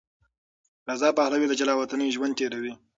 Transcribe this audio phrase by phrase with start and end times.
[0.89, 2.73] رضا پهلوي د جلاوطنۍ ژوند تېروي.